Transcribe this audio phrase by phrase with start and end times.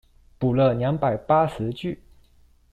[0.39, 2.01] 補了兩百八十句